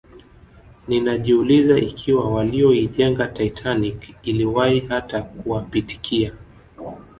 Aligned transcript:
Ninajiuliza 0.87 1.77
ikiwa 1.79 2.29
walioijenga 2.31 3.27
Titanic 3.27 4.13
iliwahi 4.23 4.79
hata 4.79 5.21
kuwapitikia 5.21 6.33